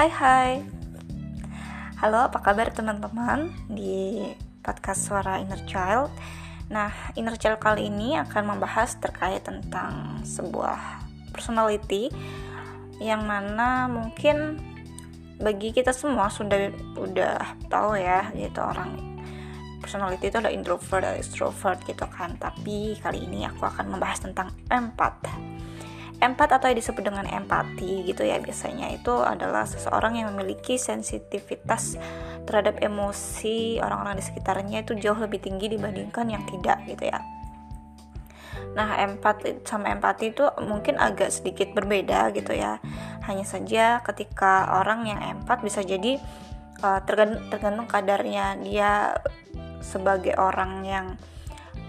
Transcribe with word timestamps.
Hai 0.00 0.08
hai. 0.16 0.50
Halo 2.00 2.24
apa 2.24 2.40
kabar 2.40 2.72
teman-teman 2.72 3.52
di 3.68 4.24
podcast 4.64 5.04
suara 5.04 5.36
inner 5.44 5.60
child? 5.68 6.08
Nah 6.72 6.88
inner 7.20 7.36
child 7.36 7.60
kali 7.60 7.92
ini 7.92 8.16
akan 8.16 8.48
membahas 8.48 8.96
terkait 8.96 9.44
tentang 9.44 10.24
sebuah 10.24 11.04
personality 11.36 12.08
Yang 12.96 13.22
mana 13.28 13.92
mungkin 13.92 14.56
bagi 15.36 15.68
kita 15.68 15.92
semua 15.92 16.32
sudah 16.32 16.72
udah 16.96 17.60
tahu 17.68 18.00
ya 18.00 18.32
gitu 18.32 18.56
orang 18.64 19.20
personality 19.84 20.32
itu 20.32 20.40
ada 20.40 20.48
introvert 20.48 21.04
ada 21.04 21.20
extrovert 21.20 21.84
gitu 21.84 22.08
kan. 22.08 22.40
Tapi 22.40 22.96
kali 23.04 23.28
ini 23.28 23.44
aku 23.44 23.68
akan 23.68 23.92
membahas 23.92 24.24
tentang 24.24 24.48
empat 24.72 25.28
empat 26.20 26.60
atau 26.60 26.68
yang 26.68 26.78
disebut 26.78 27.00
dengan 27.00 27.24
empati 27.24 28.04
gitu 28.04 28.22
ya 28.22 28.36
biasanya 28.38 28.92
itu 28.92 29.12
adalah 29.24 29.64
seseorang 29.64 30.20
yang 30.20 30.32
memiliki 30.36 30.76
sensitivitas 30.76 31.96
terhadap 32.44 32.78
emosi 32.84 33.80
orang-orang 33.80 34.20
di 34.20 34.24
sekitarnya 34.24 34.84
itu 34.84 34.92
jauh 35.00 35.16
lebih 35.16 35.40
tinggi 35.40 35.72
dibandingkan 35.72 36.28
yang 36.28 36.44
tidak 36.44 36.84
gitu 36.84 37.08
ya 37.08 37.20
Nah, 38.70 39.02
empat 39.02 39.66
sama 39.66 39.90
empati 39.90 40.30
itu 40.30 40.46
mungkin 40.62 40.94
agak 41.02 41.34
sedikit 41.34 41.74
berbeda 41.74 42.30
gitu 42.30 42.54
ya. 42.54 42.78
Hanya 43.26 43.42
saja 43.42 43.98
ketika 44.06 44.78
orang 44.78 45.10
yang 45.10 45.18
empat 45.18 45.66
bisa 45.66 45.82
jadi 45.82 46.22
uh, 46.78 47.02
tergantung, 47.02 47.50
tergantung 47.50 47.88
kadarnya 47.90 48.54
dia 48.62 49.18
sebagai 49.82 50.38
orang 50.38 50.86
yang 50.86 51.06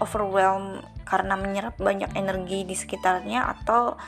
overwhelm 0.02 0.82
karena 1.12 1.36
menyerap 1.36 1.76
banyak 1.76 2.16
energi 2.16 2.64
di 2.64 2.72
sekitarnya 2.72 3.44
atau 3.52 4.00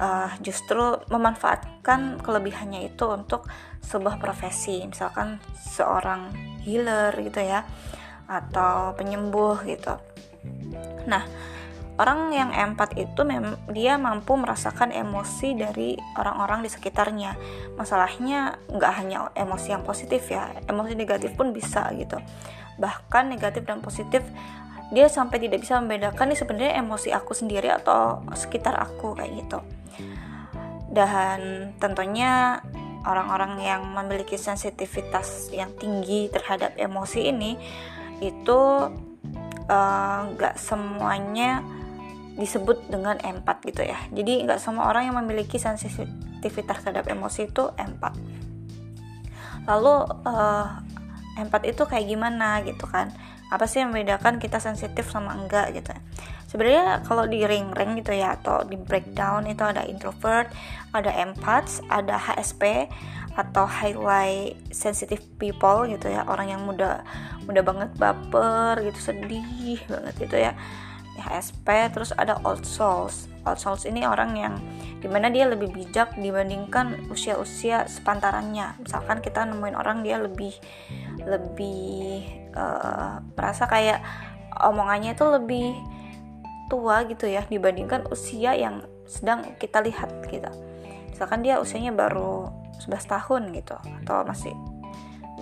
uh, 0.00 0.32
justru 0.40 0.96
memanfaatkan 1.12 2.24
kelebihannya 2.24 2.88
itu 2.88 3.04
untuk 3.12 3.44
sebuah 3.84 4.16
profesi. 4.16 4.80
Misalkan 4.88 5.36
seorang 5.52 6.32
healer 6.64 7.12
gitu 7.20 7.44
ya 7.44 7.60
atau 8.24 8.96
penyembuh 8.96 9.60
gitu. 9.68 10.00
Nah 11.04 11.28
orang 12.00 12.32
yang 12.32 12.50
empat 12.56 12.96
itu 12.96 13.20
mem 13.28 13.60
dia 13.68 14.00
mampu 14.00 14.32
merasakan 14.40 14.96
emosi 14.96 15.60
dari 15.60 15.92
orang-orang 16.16 16.64
di 16.64 16.72
sekitarnya. 16.72 17.36
Masalahnya 17.76 18.64
nggak 18.72 18.92
hanya 18.96 19.28
emosi 19.36 19.76
yang 19.76 19.84
positif 19.84 20.32
ya 20.32 20.56
emosi 20.64 20.96
negatif 20.96 21.36
pun 21.36 21.52
bisa 21.52 21.84
gitu. 21.92 22.16
Bahkan 22.80 23.28
negatif 23.28 23.68
dan 23.68 23.84
positif 23.84 24.24
dia 24.94 25.10
sampai 25.10 25.42
tidak 25.42 25.66
bisa 25.66 25.82
membedakan 25.82 26.30
nih 26.30 26.38
sebenarnya 26.38 26.72
emosi 26.78 27.10
aku 27.10 27.34
sendiri 27.34 27.70
atau 27.74 28.22
sekitar 28.38 28.78
aku 28.78 29.18
kayak 29.18 29.32
gitu. 29.42 29.58
Dan 30.94 31.72
tentunya 31.82 32.62
orang-orang 33.02 33.58
yang 33.62 33.82
memiliki 33.90 34.38
sensitivitas 34.38 35.50
yang 35.50 35.74
tinggi 35.78 36.30
terhadap 36.30 36.78
emosi 36.78 37.30
ini 37.30 37.58
itu 38.22 38.60
eh, 39.66 40.18
nggak 40.32 40.54
uh, 40.54 40.60
semuanya 40.60 41.60
disebut 42.38 42.86
dengan 42.86 43.18
empat 43.18 43.66
gitu 43.66 43.82
ya. 43.82 43.98
Jadi 44.14 44.46
nggak 44.46 44.62
semua 44.62 44.86
orang 44.86 45.10
yang 45.10 45.16
memiliki 45.18 45.58
sensitivitas 45.58 46.84
terhadap 46.86 47.10
emosi 47.10 47.50
itu 47.50 47.64
empat. 47.74 48.14
Lalu 49.66 49.94
uh, 50.22 50.78
empat 51.36 51.62
itu 51.66 51.82
kayak 51.84 52.06
gimana 52.06 52.62
gitu 52.62 52.86
kan 52.86 53.10
apa 53.46 53.64
sih 53.70 53.82
yang 53.82 53.94
membedakan 53.94 54.42
kita 54.42 54.58
sensitif 54.58 55.06
sama 55.06 55.34
enggak 55.38 55.70
gitu. 55.74 55.94
Sebenarnya 56.50 57.02
kalau 57.06 57.26
di 57.26 57.42
ring 57.42 57.70
ring 57.74 57.98
gitu 57.98 58.14
ya 58.14 58.38
atau 58.38 58.62
di 58.66 58.78
breakdown 58.78 59.46
itu 59.50 59.62
ada 59.66 59.82
introvert 59.86 60.50
ada 60.94 61.10
empaths 61.12 61.82
ada 61.90 62.16
HSP 62.16 62.86
atau 63.36 63.68
highlight 63.68 64.56
sensitive 64.72 65.22
people 65.36 65.84
gitu 65.86 66.10
ya. 66.10 66.24
Orang 66.26 66.48
yang 66.50 66.64
muda 66.64 67.04
muda 67.44 67.60
banget 67.62 67.90
baper 68.00 68.82
gitu 68.82 69.12
sedih 69.12 69.78
banget 69.86 70.14
gitu 70.16 70.36
ya. 70.38 70.52
HSP 71.16 71.92
terus 71.92 72.12
ada 72.14 72.38
old 72.44 72.62
souls. 72.62 73.28
Old 73.48 73.58
souls 73.58 73.88
ini 73.88 74.04
orang 74.04 74.36
yang 74.36 74.54
di 75.00 75.08
mana 75.08 75.32
dia 75.32 75.48
lebih 75.48 75.72
bijak 75.72 76.14
dibandingkan 76.18 77.08
usia-usia 77.08 77.88
sepantarannya. 77.88 78.76
Misalkan 78.82 79.24
kita 79.24 79.48
nemuin 79.48 79.76
orang 79.76 80.04
dia 80.04 80.20
lebih 80.20 80.52
lebih 81.24 82.45
uh, 82.56 83.20
merasa 83.36 83.68
kayak 83.68 84.00
omongannya 84.56 85.12
itu 85.12 85.24
lebih 85.28 85.76
tua 86.66 87.06
gitu 87.06 87.30
ya 87.30 87.46
dibandingkan 87.46 88.08
usia 88.10 88.56
yang 88.56 88.82
sedang 89.06 89.54
kita 89.60 89.84
lihat 89.84 90.10
gitu. 90.26 90.50
Misalkan 91.12 91.46
dia 91.46 91.62
usianya 91.62 91.94
baru 91.94 92.50
11 92.82 93.06
tahun 93.06 93.42
gitu 93.54 93.76
atau 94.04 94.26
masih 94.26 94.52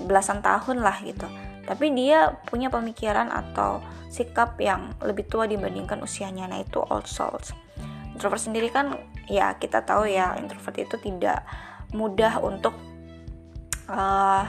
belasan 0.04 0.44
tahun 0.44 0.84
lah 0.84 1.00
gitu. 1.02 1.24
Tapi 1.64 1.96
dia 1.96 2.36
punya 2.44 2.68
pemikiran 2.68 3.32
atau 3.32 3.80
sikap 4.12 4.60
yang 4.60 4.92
lebih 5.00 5.24
tua 5.26 5.48
dibandingkan 5.48 5.98
usianya. 6.04 6.44
Nah 6.44 6.60
itu 6.60 6.84
old 6.84 7.08
souls. 7.08 7.56
Introvert 8.12 8.44
sendiri 8.44 8.68
kan 8.68 8.94
ya 9.26 9.56
kita 9.56 9.82
tahu 9.82 10.06
ya 10.06 10.36
introvert 10.36 10.76
itu 10.76 11.00
tidak 11.00 11.42
mudah 11.96 12.38
untuk 12.44 12.76
uh, 13.88 14.44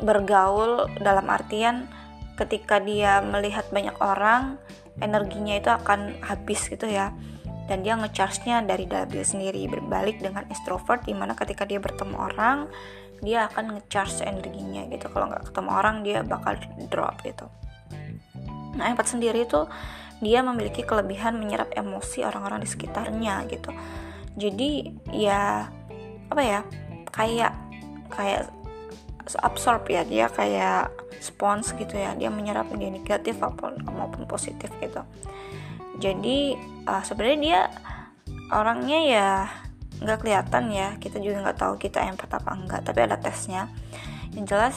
bergaul 0.00 0.88
dalam 1.00 1.28
artian 1.28 1.88
ketika 2.36 2.80
dia 2.80 3.20
melihat 3.20 3.68
banyak 3.68 3.94
orang 4.00 4.56
energinya 5.00 5.60
itu 5.60 5.70
akan 5.70 6.20
habis 6.24 6.66
gitu 6.68 6.88
ya. 6.88 7.12
Dan 7.70 7.86
dia 7.86 7.94
ngecharge-nya 7.94 8.66
dari 8.66 8.90
dalam 8.90 9.06
diri 9.06 9.22
sendiri 9.22 9.62
berbalik 9.70 10.18
dengan 10.18 10.42
extrovert 10.50 11.06
di 11.06 11.14
mana 11.14 11.38
ketika 11.38 11.62
dia 11.62 11.78
bertemu 11.78 12.16
orang 12.18 12.66
dia 13.22 13.46
akan 13.46 13.78
ngecharge 13.78 14.26
energinya 14.26 14.88
gitu. 14.90 15.06
Kalau 15.12 15.30
nggak 15.30 15.52
ketemu 15.52 15.70
orang 15.70 15.96
dia 16.02 16.24
bakal 16.26 16.58
drop 16.90 17.22
gitu. 17.22 17.46
Nah 18.74 18.90
empat 18.90 19.14
sendiri 19.14 19.46
itu 19.46 19.70
dia 20.20 20.44
memiliki 20.44 20.84
kelebihan 20.84 21.38
menyerap 21.40 21.72
emosi 21.72 22.26
orang-orang 22.26 22.60
di 22.64 22.68
sekitarnya 22.68 23.46
gitu. 23.48 23.70
Jadi 24.34 24.90
ya 25.14 25.68
apa 26.30 26.42
ya 26.42 26.60
kayak 27.10 27.54
kayak 28.10 28.50
absorb 29.38 29.86
ya 29.86 30.02
dia 30.02 30.26
kayak 30.26 30.90
spons 31.22 31.76
gitu 31.76 31.94
ya 31.94 32.16
dia 32.16 32.32
menyerap 32.32 32.66
dia 32.74 32.90
negatif 32.90 33.38
maupun 33.38 33.78
maupun 33.86 34.24
positif 34.26 34.72
gitu. 34.82 35.04
Jadi 36.00 36.56
uh, 36.88 37.04
sebenarnya 37.04 37.38
dia 37.38 37.60
orangnya 38.50 39.00
ya 39.04 39.28
nggak 40.00 40.24
kelihatan 40.24 40.72
ya 40.72 40.96
kita 40.96 41.20
juga 41.20 41.44
nggak 41.44 41.58
tahu 41.60 41.74
kita 41.76 42.00
empat 42.00 42.40
apa 42.40 42.50
enggak 42.56 42.80
tapi 42.82 43.00
ada 43.04 43.20
tesnya. 43.20 43.68
Yang 44.32 44.46
jelas 44.48 44.76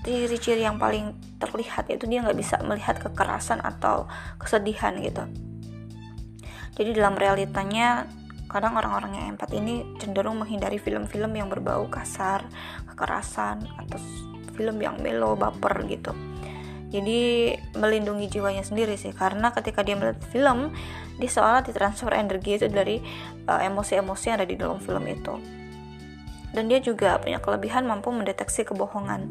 ciri-ciri 0.00 0.64
yang 0.64 0.80
paling 0.80 1.12
terlihat 1.36 1.92
itu 1.92 2.08
dia 2.08 2.24
nggak 2.24 2.38
bisa 2.38 2.56
melihat 2.64 2.96
kekerasan 2.96 3.60
atau 3.60 4.08
kesedihan 4.40 4.96
gitu. 4.96 5.28
Jadi 6.80 6.96
dalam 6.96 7.20
realitanya 7.20 8.08
kadang 8.50 8.74
orang-orang 8.74 9.16
yang 9.16 9.26
empat 9.38 9.54
ini 9.54 9.86
cenderung 10.02 10.42
menghindari 10.42 10.76
film-film 10.76 11.32
yang 11.32 11.48
berbau 11.48 11.86
kasar 11.86 12.44
kekerasan 12.90 13.62
atau 13.78 13.98
film 14.58 14.82
yang 14.82 14.98
melo 14.98 15.38
baper 15.38 15.86
gitu. 15.86 16.12
Jadi 16.90 17.54
melindungi 17.78 18.26
jiwanya 18.26 18.66
sendiri 18.66 18.98
sih. 18.98 19.14
Karena 19.14 19.54
ketika 19.54 19.86
dia 19.86 19.94
melihat 19.94 20.18
film 20.34 20.74
dia 21.22 21.30
seolah 21.30 21.62
ditransfer 21.62 22.10
energi 22.12 22.58
itu 22.58 22.66
dari 22.66 22.98
uh, 23.46 23.62
emosi-emosi 23.62 24.24
yang 24.26 24.36
ada 24.42 24.48
di 24.48 24.56
dalam 24.58 24.82
film 24.82 25.06
itu 25.06 25.60
dan 26.50 26.66
dia 26.66 26.82
juga 26.82 27.18
punya 27.22 27.38
kelebihan 27.38 27.86
mampu 27.86 28.10
mendeteksi 28.10 28.66
kebohongan. 28.66 29.30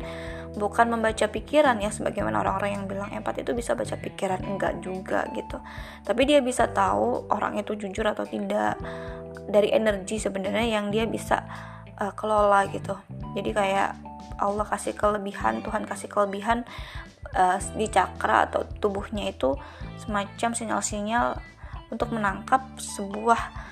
Bukan 0.55 0.89
membaca 0.89 1.29
pikiran 1.29 1.77
ya 1.77 1.91
sebagaimana 1.91 2.41
orang-orang 2.41 2.79
yang 2.79 2.85
bilang 2.89 3.09
empat 3.11 3.43
itu 3.43 3.51
bisa 3.53 3.75
baca 3.75 3.95
pikiran. 3.99 4.39
Enggak 4.43 4.79
juga 4.79 5.27
gitu. 5.35 5.59
Tapi 6.07 6.21
dia 6.25 6.39
bisa 6.39 6.71
tahu 6.71 7.27
orang 7.29 7.59
itu 7.59 7.75
jujur 7.75 8.07
atau 8.07 8.23
tidak 8.23 8.79
dari 9.49 9.73
energi 9.75 10.17
sebenarnya 10.17 10.79
yang 10.79 10.89
dia 10.89 11.05
bisa 11.05 11.43
uh, 11.99 12.13
kelola 12.15 12.65
gitu. 12.71 12.95
Jadi 13.35 13.51
kayak 13.51 13.89
Allah 14.39 14.63
kasih 14.63 14.95
kelebihan 14.95 15.59
Tuhan 15.59 15.83
kasih 15.83 16.07
kelebihan 16.07 16.63
uh, 17.35 17.59
di 17.75 17.91
cakra 17.91 18.47
atau 18.47 18.63
tubuhnya 18.79 19.27
itu 19.29 19.59
semacam 19.99 20.55
sinyal-sinyal 20.55 21.27
untuk 21.91 22.13
menangkap 22.15 22.63
sebuah 22.79 23.69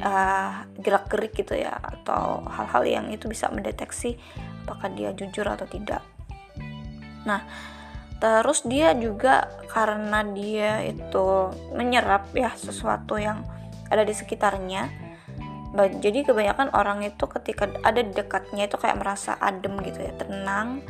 uh, 0.00 0.66
gerak-gerik 0.80 1.36
gitu 1.36 1.54
ya 1.54 1.76
atau 1.76 2.42
hal-hal 2.48 2.82
yang 2.88 3.06
itu 3.12 3.28
bisa 3.30 3.52
mendeteksi 3.52 4.18
apakah 4.64 4.88
dia 4.96 5.12
jujur 5.12 5.44
atau 5.44 5.68
tidak. 5.68 6.00
Nah, 7.28 7.44
terus 8.18 8.64
dia 8.64 8.96
juga 8.96 9.52
karena 9.68 10.24
dia 10.24 10.80
itu 10.86 11.52
menyerap 11.76 12.32
ya 12.32 12.50
sesuatu 12.56 13.20
yang 13.20 13.44
ada 13.92 14.02
di 14.02 14.16
sekitarnya. 14.16 15.04
Jadi 15.74 16.22
kebanyakan 16.22 16.70
orang 16.70 17.02
itu 17.02 17.26
ketika 17.26 17.66
ada 17.82 17.98
di 17.98 18.14
dekatnya 18.14 18.70
itu 18.70 18.78
kayak 18.78 18.94
merasa 18.94 19.34
adem 19.42 19.74
gitu 19.82 20.06
ya, 20.06 20.14
tenang, 20.14 20.86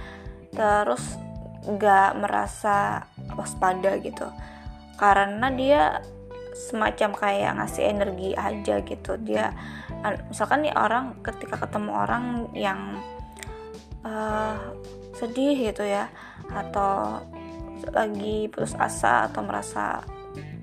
terus 0.53 1.17
nggak 1.65 2.21
merasa 2.21 3.09
waspada 3.33 3.97
gitu, 4.05 4.29
karena 5.01 5.49
dia 5.57 5.83
semacam 6.55 7.11
kayak 7.13 7.53
ngasih 7.59 7.85
energi 7.91 8.31
aja 8.39 8.81
gitu. 8.87 9.19
Dia 9.19 9.51
misalkan 10.31 10.65
nih 10.65 10.75
orang 10.79 11.19
ketika 11.21 11.59
ketemu 11.67 11.91
orang 11.93 12.25
yang 12.55 13.03
uh, 14.07 14.57
sedih 15.19 15.59
gitu 15.59 15.83
ya 15.83 16.07
atau 16.49 17.21
lagi 17.91 18.49
putus 18.49 18.73
asa 18.79 19.29
atau 19.29 19.43
merasa 19.43 20.01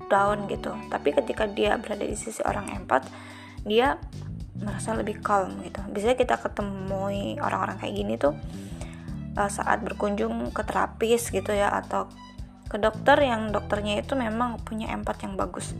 down 0.08 0.48
gitu. 0.48 0.72
Tapi 0.88 1.12
ketika 1.12 1.44
dia 1.44 1.76
berada 1.76 2.02
di 2.02 2.16
sisi 2.16 2.40
orang 2.42 2.72
empat 2.82 3.06
dia 3.62 4.00
merasa 4.58 4.96
lebih 4.96 5.20
calm 5.20 5.60
gitu. 5.60 5.84
Biasanya 5.92 6.16
kita 6.16 6.34
ketemu 6.40 7.36
orang-orang 7.40 7.76
kayak 7.78 7.94
gini 7.94 8.14
tuh 8.16 8.34
uh, 9.36 9.50
saat 9.50 9.84
berkunjung 9.84 10.52
ke 10.52 10.62
terapis 10.64 11.28
gitu 11.32 11.52
ya 11.52 11.72
atau 11.72 12.08
ke 12.72 12.80
dokter 12.80 13.20
yang 13.20 13.52
dokternya 13.52 14.00
itu 14.00 14.16
memang 14.16 14.56
punya 14.64 14.88
empat 14.96 15.28
yang 15.28 15.36
bagus. 15.36 15.76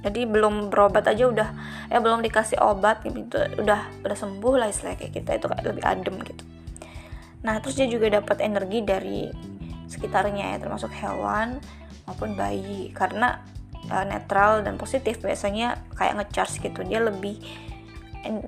Jadi 0.00 0.24
belum 0.24 0.72
berobat 0.72 1.04
aja 1.12 1.28
udah 1.28 1.48
ya 1.92 2.00
belum 2.00 2.24
dikasih 2.24 2.56
obat 2.56 3.04
gitu 3.04 3.36
udah 3.60 4.00
udah 4.00 4.16
sembuh 4.16 4.54
lah 4.56 4.72
istilah 4.72 4.96
kayak 4.96 5.12
kita 5.12 5.30
itu 5.36 5.46
kayak 5.52 5.64
lebih 5.68 5.84
adem 5.84 6.16
gitu. 6.24 6.42
Nah 7.44 7.60
terus 7.60 7.76
dia 7.76 7.84
juga 7.84 8.08
dapat 8.08 8.40
energi 8.40 8.80
dari 8.80 9.28
sekitarnya 9.92 10.56
ya 10.56 10.58
termasuk 10.64 10.88
hewan 10.88 11.60
maupun 12.08 12.32
bayi 12.32 12.88
karena 12.96 13.44
uh, 13.92 14.06
netral 14.08 14.64
dan 14.64 14.80
positif 14.80 15.20
biasanya 15.20 15.84
kayak 16.00 16.16
ngecharge 16.16 16.64
gitu 16.64 16.80
dia 16.80 17.04
lebih 17.04 17.36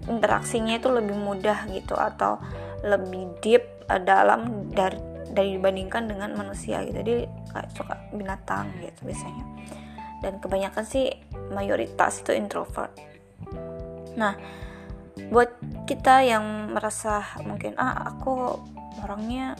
interaksinya 0.08 0.80
itu 0.80 0.88
lebih 0.88 1.16
mudah 1.20 1.68
gitu 1.68 1.98
atau 2.00 2.40
lebih 2.80 3.28
deep 3.44 3.84
uh, 3.92 4.00
dalam 4.00 4.72
dari 4.72 5.11
dari 5.30 5.54
dibandingkan 5.60 6.10
dengan 6.10 6.34
manusia 6.34 6.82
gitu. 6.82 6.98
Jadi 6.98 7.14
kayak 7.54 7.70
suka 7.76 7.94
binatang 8.10 8.72
gitu 8.82 9.06
biasanya. 9.06 9.44
Dan 10.22 10.38
kebanyakan 10.42 10.84
sih 10.86 11.10
mayoritas 11.54 12.22
itu 12.22 12.34
introvert. 12.34 12.90
Nah 14.18 14.34
buat 15.28 15.52
kita 15.84 16.24
yang 16.24 16.72
merasa 16.72 17.20
mungkin 17.44 17.76
ah 17.76 18.12
aku 18.12 18.56
orangnya 19.04 19.56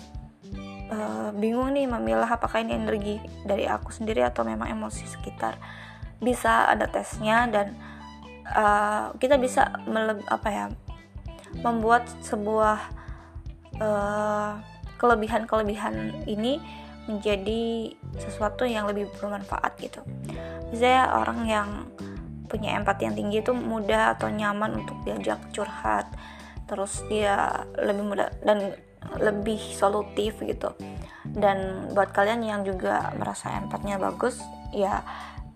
uh, 0.92 1.30
bingung 1.36 1.72
nih 1.76 1.88
memilah 1.88 2.28
apakah 2.28 2.60
ini 2.60 2.76
energi 2.76 3.20
dari 3.44 3.68
aku 3.68 3.92
sendiri 3.92 4.24
atau 4.24 4.44
memang 4.44 4.68
emosi 4.68 5.04
sekitar 5.04 5.56
bisa 6.22 6.70
ada 6.70 6.88
tesnya 6.88 7.50
dan 7.50 7.76
uh, 8.48 9.12
kita 9.18 9.36
bisa 9.36 9.68
apa 10.30 10.48
ya 10.48 10.66
membuat 11.60 12.08
sebuah 12.24 12.78
uh, 13.82 14.52
kelebihan-kelebihan 15.02 16.22
ini 16.30 16.62
menjadi 17.10 17.90
sesuatu 18.14 18.62
yang 18.62 18.86
lebih 18.86 19.10
bermanfaat 19.18 19.74
gitu. 19.82 20.06
Misalnya 20.70 21.18
orang 21.18 21.40
yang 21.50 21.68
punya 22.46 22.78
empati 22.78 23.10
yang 23.10 23.18
tinggi 23.18 23.42
itu 23.42 23.50
mudah 23.50 24.14
atau 24.14 24.30
nyaman 24.30 24.86
untuk 24.86 24.94
diajak 25.02 25.42
curhat, 25.50 26.06
terus 26.70 27.02
dia 27.10 27.66
lebih 27.74 28.06
mudah 28.06 28.30
dan 28.46 28.78
lebih 29.18 29.58
solutif 29.58 30.38
gitu. 30.46 30.70
Dan 31.26 31.90
buat 31.90 32.14
kalian 32.14 32.46
yang 32.46 32.62
juga 32.62 33.10
merasa 33.18 33.50
empatnya 33.58 33.98
bagus, 33.98 34.38
ya 34.70 35.02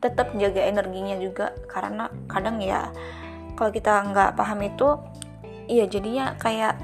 tetap 0.02 0.34
jaga 0.34 0.66
energinya 0.66 1.14
juga 1.16 1.54
karena 1.70 2.10
kadang 2.26 2.58
ya 2.58 2.90
kalau 3.54 3.70
kita 3.70 4.02
nggak 4.12 4.34
paham 4.34 4.60
itu, 4.66 4.98
ya 5.70 5.86
jadinya 5.86 6.34
kayak 6.36 6.74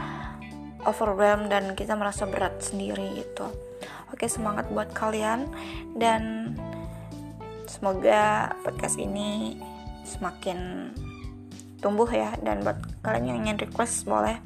overwhelmed 0.87 1.51
dan 1.51 1.75
kita 1.79 1.95
merasa 1.95 2.27
berat 2.27 2.59
sendiri 2.63 3.23
gitu. 3.23 3.47
Oke 4.13 4.29
semangat 4.29 4.69
buat 4.69 4.93
kalian 4.93 5.49
dan 5.97 6.55
semoga 7.67 8.53
podcast 8.61 9.01
ini 9.01 9.57
semakin 10.05 10.91
tumbuh 11.81 12.09
ya. 12.11 12.37
Dan 12.43 12.63
buat 12.63 12.79
kalian 13.03 13.25
yang 13.33 13.39
ingin 13.47 13.59
request 13.69 14.05
boleh 14.05 14.39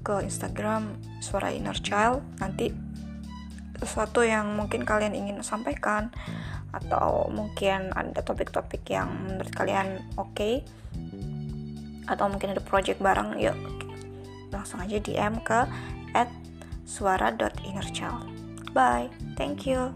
ke 0.00 0.22
Instagram 0.24 0.96
suara 1.20 1.52
inner 1.52 1.76
child. 1.76 2.22
Nanti 2.40 2.72
sesuatu 3.76 4.24
yang 4.24 4.56
mungkin 4.56 4.88
kalian 4.88 5.12
ingin 5.12 5.44
sampaikan 5.44 6.08
atau 6.72 7.28
mungkin 7.28 7.92
ada 7.92 8.20
topik-topik 8.24 8.84
yang 8.88 9.08
menurut 9.28 9.52
kalian 9.52 10.00
oke 10.16 10.32
okay, 10.32 10.54
atau 12.08 12.26
mungkin 12.28 12.56
ada 12.56 12.62
project 12.64 13.00
bareng 13.00 13.36
yuk 13.40 13.75
langsung 14.50 14.82
aja 14.82 14.98
DM 15.00 15.42
ke 15.42 15.66
at 16.14 16.30
suara.innerchild. 16.86 18.24
Bye, 18.72 19.08
thank 19.34 19.64
you. 19.64 19.92